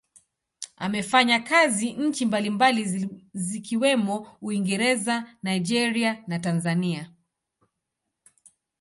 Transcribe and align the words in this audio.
Amefanya 0.77 1.39
kazi 1.45 1.93
nchi 1.93 2.25
mbalimbali 2.25 3.09
zikiwemo 3.33 4.37
Uingereza, 4.41 5.35
Nigeria 5.43 6.23
na 6.27 6.39
Tanzania. 6.39 7.11